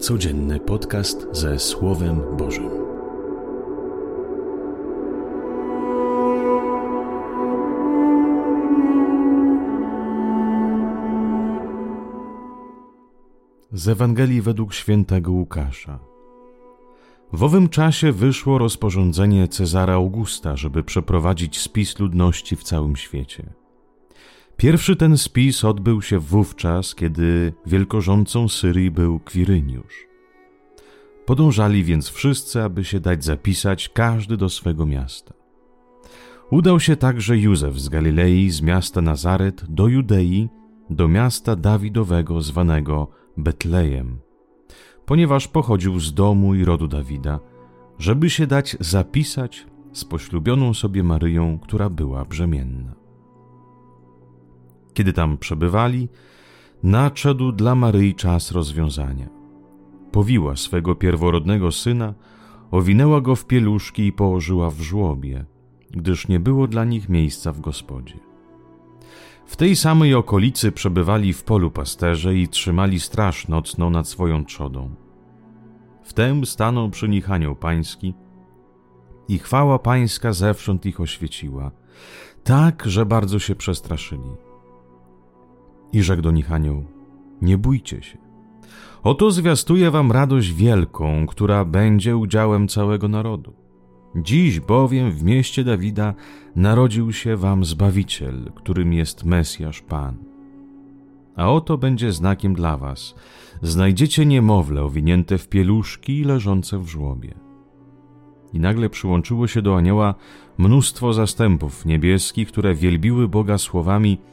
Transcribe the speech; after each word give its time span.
Codzienny 0.00 0.60
podcast 0.60 1.26
ze 1.32 1.58
Słowem 1.58 2.20
Bożym. 2.36 2.70
Z 13.72 13.88
Ewangelii 13.88 14.42
według 14.42 14.74
świętego 14.74 15.32
Łukasza. 15.32 15.98
W 17.32 17.42
owym 17.42 17.68
czasie 17.68 18.12
wyszło 18.12 18.58
rozporządzenie 18.58 19.48
Cezara 19.48 19.94
Augusta, 19.94 20.56
żeby 20.56 20.82
przeprowadzić 20.82 21.60
spis 21.60 21.98
ludności 21.98 22.56
w 22.56 22.62
całym 22.62 22.96
świecie. 22.96 23.52
Pierwszy 24.56 24.96
ten 24.96 25.16
spis 25.16 25.64
odbył 25.64 26.02
się 26.02 26.18
wówczas, 26.18 26.94
kiedy 26.94 27.52
wielkorządcą 27.66 28.48
Syrii 28.48 28.90
był 28.90 29.20
Kwiryniusz. 29.20 30.06
Podążali 31.26 31.84
więc 31.84 32.08
wszyscy, 32.08 32.62
aby 32.62 32.84
się 32.84 33.00
dać 33.00 33.24
zapisać, 33.24 33.88
każdy 33.88 34.36
do 34.36 34.48
swego 34.48 34.86
miasta. 34.86 35.34
Udał 36.50 36.80
się 36.80 36.96
także 36.96 37.38
Józef 37.38 37.80
z 37.80 37.88
Galilei, 37.88 38.50
z 38.50 38.62
miasta 38.62 39.00
Nazaret, 39.00 39.64
do 39.68 39.88
Judei, 39.88 40.48
do 40.90 41.08
miasta 41.08 41.56
Dawidowego 41.56 42.42
zwanego 42.42 43.08
Betlejem, 43.36 44.18
ponieważ 45.06 45.48
pochodził 45.48 46.00
z 46.00 46.14
domu 46.14 46.54
i 46.54 46.64
rodu 46.64 46.88
Dawida, 46.88 47.40
żeby 47.98 48.30
się 48.30 48.46
dać 48.46 48.76
zapisać 48.80 49.66
z 49.92 50.04
poślubioną 50.04 50.74
sobie 50.74 51.02
Maryją, 51.02 51.58
która 51.58 51.90
była 51.90 52.24
brzemienna. 52.24 53.05
Kiedy 54.96 55.12
tam 55.12 55.38
przebywali, 55.38 56.08
nadszedł 56.82 57.52
dla 57.52 57.74
Maryi 57.74 58.14
czas 58.14 58.52
rozwiązania. 58.52 59.28
Powiła 60.12 60.56
swego 60.56 60.94
pierworodnego 60.94 61.72
syna, 61.72 62.14
owinęła 62.70 63.20
go 63.20 63.36
w 63.36 63.46
pieluszki 63.46 64.06
i 64.06 64.12
położyła 64.12 64.70
w 64.70 64.80
żłobie, 64.80 65.44
gdyż 65.90 66.28
nie 66.28 66.40
było 66.40 66.66
dla 66.66 66.84
nich 66.84 67.08
miejsca 67.08 67.52
w 67.52 67.60
gospodzie. 67.60 68.18
W 69.46 69.56
tej 69.56 69.76
samej 69.76 70.14
okolicy 70.14 70.72
przebywali 70.72 71.32
w 71.32 71.44
polu 71.44 71.70
pasterze 71.70 72.34
i 72.34 72.48
trzymali 72.48 73.00
straż 73.00 73.48
nocną 73.48 73.90
nad 73.90 74.08
swoją 74.08 74.44
trzodą. 74.44 74.94
Wtem 76.02 76.46
stanął 76.46 76.90
przy 76.90 77.08
nich 77.08 77.30
anioł 77.30 77.56
pański 77.56 78.14
i 79.28 79.38
chwała 79.38 79.78
pańska 79.78 80.32
zewsząd 80.32 80.86
ich 80.86 81.00
oświeciła, 81.00 81.70
tak, 82.44 82.84
że 82.86 83.06
bardzo 83.06 83.38
się 83.38 83.54
przestraszyli. 83.54 84.46
I 85.92 86.02
rzekł 86.02 86.22
do 86.22 86.30
nich 86.30 86.52
anioł, 86.52 86.84
nie 87.42 87.58
bójcie 87.58 88.02
się. 88.02 88.18
Oto 89.02 89.30
zwiastuję 89.30 89.90
wam 89.90 90.12
radość 90.12 90.52
wielką, 90.52 91.26
która 91.26 91.64
będzie 91.64 92.16
udziałem 92.16 92.68
całego 92.68 93.08
narodu. 93.08 93.52
Dziś 94.16 94.60
bowiem 94.60 95.10
w 95.10 95.22
mieście 95.22 95.64
Dawida 95.64 96.14
narodził 96.56 97.12
się 97.12 97.36
wam 97.36 97.64
Zbawiciel, 97.64 98.52
którym 98.54 98.92
jest 98.92 99.24
Mesjasz 99.24 99.80
Pan. 99.80 100.16
A 101.36 101.52
oto 101.52 101.78
będzie 101.78 102.12
znakiem 102.12 102.54
dla 102.54 102.76
was. 102.76 103.14
Znajdziecie 103.62 104.26
niemowlę 104.26 104.82
owinięte 104.82 105.38
w 105.38 105.48
pieluszki 105.48 106.18
i 106.18 106.24
leżące 106.24 106.78
w 106.78 106.88
żłobie. 106.88 107.34
I 108.52 108.60
nagle 108.60 108.90
przyłączyło 108.90 109.46
się 109.46 109.62
do 109.62 109.76
anioła 109.76 110.14
mnóstwo 110.58 111.12
zastępów 111.12 111.86
niebieskich, 111.86 112.48
które 112.48 112.74
wielbiły 112.74 113.28
Boga 113.28 113.58
słowami– 113.58 114.18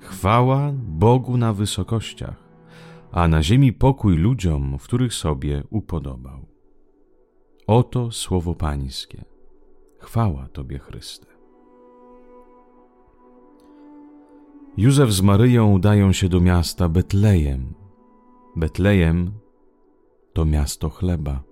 Chwała 0.00 0.72
Bogu 0.74 1.36
na 1.36 1.52
wysokościach, 1.52 2.36
a 3.12 3.28
na 3.28 3.42
ziemi 3.42 3.72
pokój 3.72 4.16
ludziom, 4.16 4.78
w 4.78 4.82
których 4.82 5.14
sobie 5.14 5.62
upodobał. 5.70 6.46
Oto 7.66 8.10
słowo 8.10 8.54
Pańskie. 8.54 9.24
Chwała 9.98 10.48
Tobie, 10.48 10.78
Chryste. 10.78 11.26
Józef 14.76 15.12
z 15.12 15.22
Maryją 15.22 15.72
udają 15.72 16.12
się 16.12 16.28
do 16.28 16.40
miasta 16.40 16.88
Betlejem. 16.88 17.74
Betlejem 18.56 19.32
to 20.32 20.44
miasto 20.44 20.90
chleba. 20.90 21.42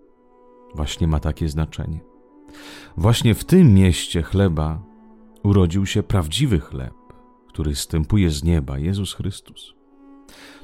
Właśnie 0.75 1.07
ma 1.07 1.21
takie 1.21 1.49
znaczenie. 1.49 2.01
Właśnie 2.97 3.35
w 3.35 3.45
tym 3.45 3.75
mieście 3.75 4.23
chleba 4.23 4.83
urodził 5.43 5.87
się 5.87 6.03
prawdziwy 6.03 6.61
chleb 6.61 6.98
który 7.59 7.75
stępuje 7.75 8.31
z 8.31 8.45
nieba, 8.45 8.79
Jezus 8.79 9.15
Chrystus. 9.15 9.75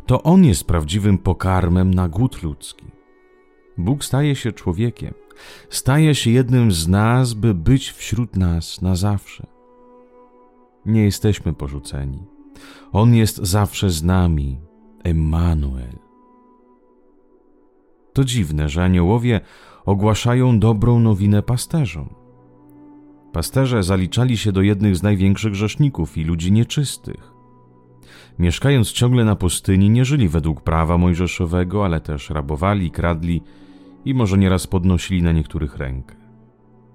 To 0.06 0.22
On 0.22 0.44
jest 0.44 0.64
prawdziwym 0.64 1.18
pokarmem 1.18 1.94
na 1.94 2.08
głód 2.08 2.42
ludzki. 2.42 2.86
Bóg 3.78 4.04
staje 4.04 4.36
się 4.36 4.52
człowiekiem, 4.52 5.14
staje 5.68 6.14
się 6.14 6.30
jednym 6.30 6.72
z 6.72 6.88
nas, 6.88 7.32
by 7.32 7.54
być 7.54 7.90
wśród 7.90 8.36
nas 8.36 8.82
na 8.82 8.96
zawsze. 8.96 9.46
Nie 10.86 11.04
jesteśmy 11.04 11.52
porzuceni. 11.52 12.22
On 12.92 13.14
jest 13.14 13.36
zawsze 13.36 13.90
z 13.90 14.02
nami, 14.02 14.60
Emmanuel. 15.04 15.98
To 18.12 18.24
dziwne, 18.24 18.68
że 18.68 18.84
aniołowie 18.84 19.40
ogłaszają 19.84 20.58
dobrą 20.58 21.00
nowinę 21.00 21.42
pasterzom. 21.42 22.23
Pasterze 23.34 23.82
zaliczali 23.82 24.36
się 24.36 24.52
do 24.52 24.62
jednych 24.62 24.96
z 24.96 25.02
największych 25.02 25.52
grzeszników 25.52 26.18
i 26.18 26.24
ludzi 26.24 26.52
nieczystych. 26.52 27.32
Mieszkając 28.38 28.92
ciągle 28.92 29.24
na 29.24 29.36
pustyni, 29.36 29.90
nie 29.90 30.04
żyli 30.04 30.28
według 30.28 30.60
prawa 30.60 30.98
mojżeszowego, 30.98 31.84
ale 31.84 32.00
też 32.00 32.30
rabowali, 32.30 32.90
kradli 32.90 33.42
i 34.04 34.14
może 34.14 34.38
nieraz 34.38 34.66
podnosili 34.66 35.22
na 35.22 35.32
niektórych 35.32 35.76
rękę. 35.76 36.14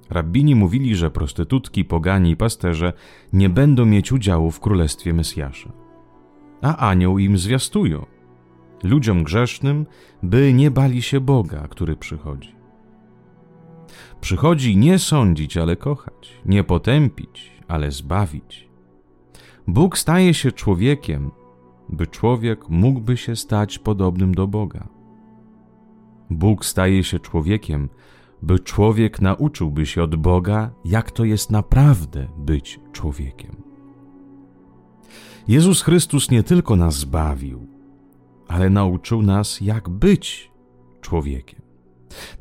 Rabbini 0.10 0.56
mówili, 0.56 0.96
że 0.96 1.12
prostytutki, 1.12 1.86
pogani 1.86 2.32
i 2.32 2.38
pasterze 2.38 2.94
nie 3.34 3.50
będą 3.50 3.86
mieć 3.86 4.12
udziału 4.12 4.52
w 4.52 4.60
królestwie 4.60 5.14
Mesjasza. 5.14 5.72
A 6.62 6.90
anioł 6.90 7.20
im 7.20 7.38
zwiastują, 7.38 8.06
ludziom 8.84 9.24
grzesznym, 9.24 9.86
by 10.24 10.54
nie 10.54 10.72
bali 10.72 11.02
się 11.02 11.20
Boga, 11.20 11.68
który 11.68 11.96
przychodzi. 11.96 12.59
Przychodzi 14.22 14.78
nie 14.78 15.00
sądzić, 15.00 15.58
ale 15.58 15.76
kochać, 15.76 16.34
nie 16.46 16.64
potępić, 16.64 17.52
ale 17.68 17.92
zbawić. 17.92 18.70
Bóg 19.68 19.98
staje 19.98 20.34
się 20.34 20.52
człowiekiem, 20.52 21.32
by 21.90 22.08
człowiek 22.08 22.70
mógłby 22.70 23.18
się 23.18 23.36
stać 23.36 23.80
podobnym 23.80 24.36
do 24.36 24.48
Boga. 24.48 24.88
Bóg 26.30 26.66
staje 26.66 27.04
się 27.04 27.20
człowiekiem, 27.20 27.90
by 28.42 28.60
człowiek 28.60 29.22
nauczyłby 29.22 29.86
się 29.86 30.04
od 30.04 30.16
Boga, 30.16 30.72
jak 30.86 31.12
to 31.12 31.26
jest 31.26 31.52
naprawdę 31.52 32.28
być 32.38 32.80
człowiekiem. 32.92 33.56
Jezus 35.48 35.82
Chrystus 35.82 36.32
nie 36.32 36.44
tylko 36.44 36.76
nas 36.76 36.96
zbawił, 36.96 37.68
ale 38.48 38.70
nauczył 38.70 39.22
nas, 39.22 39.62
jak 39.62 39.90
być 39.90 40.52
człowiekiem. 41.02 41.69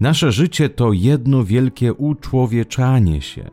Nasze 0.00 0.32
życie 0.32 0.68
to 0.68 0.92
jedno 0.92 1.44
wielkie 1.44 1.94
uczłowieczanie 1.94 3.22
się, 3.22 3.50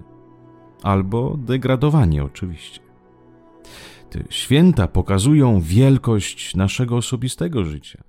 albo 0.83 1.37
degradowanie 1.37 2.23
oczywiście. 2.23 2.79
Te 4.09 4.23
święta 4.29 4.87
pokazują 4.87 5.61
wielkość 5.61 6.55
naszego 6.55 6.97
osobistego 6.97 7.65
życia. 7.65 8.03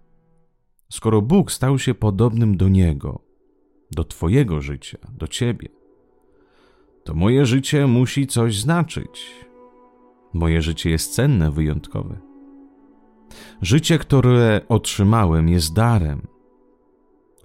Skoro 0.89 1.23
Bóg 1.23 1.53
stał 1.53 1.79
się 1.79 1.95
podobnym 1.95 2.57
do 2.57 2.69
Niego, 2.69 3.21
do 3.91 4.05
Twojego 4.05 4.61
życia, 4.61 4.99
do 5.13 5.29
Ciebie, 5.29 5.69
to 7.05 7.15
moje 7.15 7.47
życie 7.47 7.87
musi 7.87 8.27
coś 8.27 8.61
znaczyć. 8.61 9.35
Moje 10.33 10.63
życie 10.63 10.91
jest 10.91 11.15
cenne, 11.15 11.51
wyjątkowe. 11.51 12.19
Życie, 13.63 13.99
które 13.99 14.61
otrzymałem, 14.69 15.49
jest 15.49 15.75
darem 15.75 16.27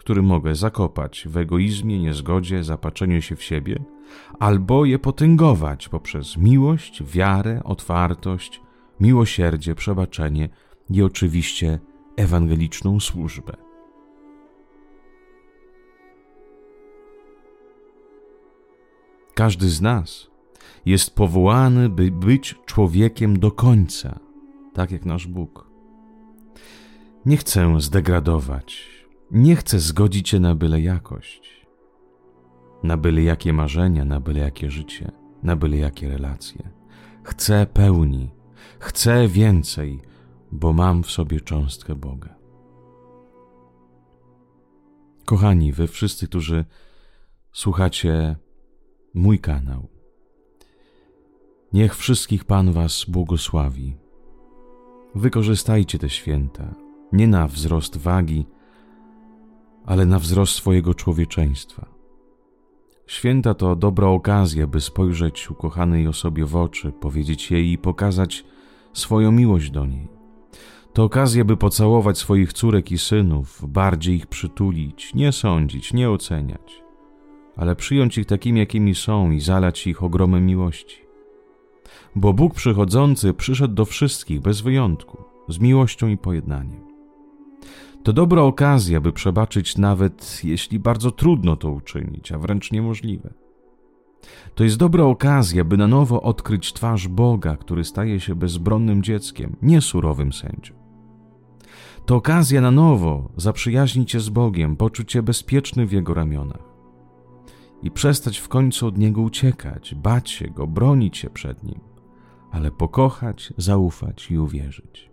który 0.01 0.21
mogę 0.21 0.55
zakopać 0.55 1.25
w 1.29 1.37
egoizmie, 1.37 1.99
niezgodzie, 1.99 2.63
zapatrzeniu 2.63 3.21
się 3.21 3.35
w 3.35 3.43
siebie, 3.43 3.83
albo 4.39 4.85
je 4.85 4.99
potęgować 4.99 5.89
poprzez 5.89 6.37
miłość, 6.37 7.03
wiarę, 7.03 7.61
otwartość, 7.63 8.61
miłosierdzie, 8.99 9.75
przebaczenie 9.75 10.49
i 10.89 11.01
oczywiście 11.03 11.79
ewangeliczną 12.17 12.99
służbę. 12.99 13.57
Każdy 19.33 19.69
z 19.69 19.81
nas 19.81 20.31
jest 20.85 21.15
powołany, 21.15 21.89
by 21.89 22.11
być 22.11 22.55
człowiekiem 22.65 23.39
do 23.39 23.51
końca, 23.51 24.19
tak 24.73 24.91
jak 24.91 25.05
nasz 25.05 25.27
Bóg. 25.27 25.71
Nie 27.25 27.37
chcę 27.37 27.81
zdegradować, 27.81 29.00
nie 29.31 29.55
chcę 29.55 29.79
zgodzić 29.79 30.29
się 30.29 30.39
na 30.39 30.55
byle 30.55 30.81
jakość, 30.81 31.67
na 32.83 32.97
byle 32.97 33.23
jakie 33.23 33.53
marzenia, 33.53 34.05
na 34.05 34.19
byle 34.19 34.39
jakie 34.39 34.71
życie, 34.71 35.11
na 35.43 35.55
byle 35.55 35.77
jakie 35.77 36.09
relacje. 36.09 36.69
Chcę 37.23 37.65
pełni, 37.65 38.31
chcę 38.79 39.27
więcej, 39.27 39.99
bo 40.51 40.73
mam 40.73 41.03
w 41.03 41.11
sobie 41.11 41.41
cząstkę 41.41 41.95
Boga. 41.95 42.35
Kochani, 45.25 45.73
wy 45.73 45.87
wszyscy, 45.87 46.27
którzy 46.27 46.65
słuchacie 47.51 48.35
mój 49.13 49.39
kanał, 49.39 49.87
niech 51.73 51.95
wszystkich 51.95 52.45
Pan 52.45 52.71
Was 52.71 53.05
błogosławi. 53.07 53.97
Wykorzystajcie 55.15 55.99
te 55.99 56.09
święta 56.09 56.75
nie 57.11 57.27
na 57.27 57.47
wzrost 57.47 57.97
wagi, 57.97 58.45
ale 59.85 60.05
na 60.05 60.19
wzrost 60.19 60.55
swojego 60.55 60.93
człowieczeństwa. 60.93 61.85
Święta 63.07 63.53
to 63.53 63.75
dobra 63.75 64.07
okazja, 64.07 64.67
by 64.67 64.81
spojrzeć 64.81 65.51
ukochanej 65.51 66.07
osobie 66.07 66.45
w 66.45 66.55
oczy, 66.55 66.91
powiedzieć 66.91 67.51
jej 67.51 67.71
i 67.71 67.77
pokazać 67.77 68.45
swoją 68.93 69.31
miłość 69.31 69.71
do 69.71 69.85
niej. 69.85 70.07
To 70.93 71.03
okazja, 71.03 71.45
by 71.45 71.57
pocałować 71.57 72.17
swoich 72.17 72.53
córek 72.53 72.91
i 72.91 72.97
synów, 72.97 73.65
bardziej 73.67 74.15
ich 74.15 74.27
przytulić, 74.27 75.13
nie 75.13 75.31
sądzić, 75.31 75.93
nie 75.93 76.09
oceniać, 76.09 76.83
ale 77.55 77.75
przyjąć 77.75 78.17
ich 78.17 78.25
takimi, 78.25 78.59
jakimi 78.59 78.95
są 78.95 79.31
i 79.31 79.39
zalać 79.39 79.87
ich 79.87 80.03
ogromem 80.03 80.45
miłości. 80.45 80.97
Bo 82.15 82.33
Bóg 82.33 82.53
przychodzący 82.53 83.33
przyszedł 83.33 83.73
do 83.73 83.85
wszystkich 83.85 84.41
bez 84.41 84.61
wyjątku, 84.61 85.23
z 85.47 85.59
miłością 85.59 86.07
i 86.07 86.17
pojednaniem. 86.17 86.90
To 88.03 88.13
dobra 88.13 88.41
okazja, 88.41 89.01
by 89.01 89.13
przebaczyć, 89.13 89.77
nawet 89.77 90.41
jeśli 90.43 90.79
bardzo 90.79 91.11
trudno 91.11 91.55
to 91.55 91.71
uczynić, 91.71 92.31
a 92.31 92.37
wręcz 92.37 92.71
niemożliwe. 92.71 93.33
To 94.55 94.63
jest 94.63 94.77
dobra 94.77 95.03
okazja, 95.03 95.63
by 95.63 95.77
na 95.77 95.87
nowo 95.87 96.21
odkryć 96.21 96.73
twarz 96.73 97.07
Boga, 97.07 97.57
który 97.57 97.83
staje 97.83 98.19
się 98.19 98.35
bezbronnym 98.35 99.03
dzieckiem, 99.03 99.55
nie 99.61 99.81
surowym 99.81 100.33
sędzią. 100.33 100.73
To 102.05 102.15
okazja 102.15 102.61
na 102.61 102.71
nowo 102.71 103.29
zaprzyjaźnić 103.37 104.11
się 104.11 104.19
z 104.19 104.29
Bogiem, 104.29 104.75
poczuć 104.75 105.11
się 105.11 105.21
bezpieczny 105.21 105.85
w 105.85 105.91
Jego 105.91 106.13
ramionach 106.13 106.71
i 107.83 107.91
przestać 107.91 108.37
w 108.37 108.47
końcu 108.47 108.87
od 108.87 108.97
Niego 108.97 109.21
uciekać, 109.21 109.95
bać 109.95 110.29
się 110.29 110.47
Go, 110.47 110.67
bronić 110.67 111.17
się 111.17 111.29
przed 111.29 111.63
Nim, 111.63 111.79
ale 112.51 112.71
pokochać, 112.71 113.53
zaufać 113.57 114.31
i 114.31 114.37
uwierzyć. 114.37 115.11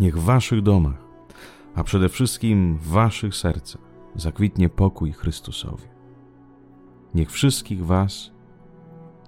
Niech 0.00 0.18
w 0.18 0.24
Waszych 0.24 0.62
domach 0.62 1.07
a 1.78 1.84
przede 1.84 2.08
wszystkim 2.08 2.76
w 2.76 2.88
waszych 2.88 3.34
sercach 3.34 3.82
zakwitnie 4.14 4.68
pokój 4.68 5.12
Chrystusowi. 5.12 5.88
Niech 7.14 7.30
wszystkich 7.30 7.86
was 7.86 8.30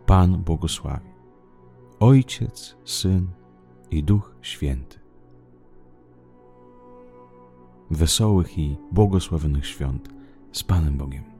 Pan 0.06 0.36
błogosławi. 0.36 1.10
Ojciec, 2.00 2.76
Syn 2.84 3.30
i 3.90 4.02
Duch 4.02 4.34
Święty. 4.42 4.98
Wesołych 7.90 8.58
i 8.58 8.76
błogosławionych 8.92 9.66
świąt 9.66 10.08
z 10.52 10.62
Panem 10.62 10.96
Bogiem. 10.96 11.39